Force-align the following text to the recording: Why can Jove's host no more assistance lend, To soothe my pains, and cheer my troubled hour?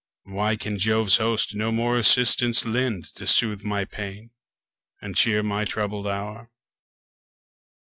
Why 0.25 0.55
can 0.55 0.79
Jove's 0.79 1.17
host 1.17 1.53
no 1.53 1.71
more 1.71 1.95
assistance 1.95 2.65
lend, 2.65 3.13
To 3.13 3.27
soothe 3.27 3.61
my 3.63 3.85
pains, 3.85 4.31
and 4.99 5.15
cheer 5.15 5.43
my 5.43 5.63
troubled 5.63 6.07
hour? 6.07 6.49